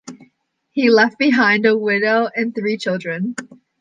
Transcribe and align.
He 0.71 0.89
left 0.89 1.19
behind 1.19 1.67
a 1.67 1.77
widow 1.77 2.27
and 2.35 2.55
three 2.55 2.75
children. 2.75 3.35